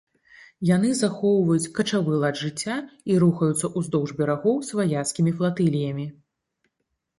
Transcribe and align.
Яны 0.75 0.89
захоўваюць 0.99 1.71
качавы 1.79 2.13
лад 2.23 2.39
жыцця 2.45 2.77
і 3.13 3.19
рухаюцца 3.25 3.71
ўздоўж 3.77 4.09
берагоў 4.23 4.57
сваяцкімі 4.73 5.31
флатыліямі. 5.39 6.11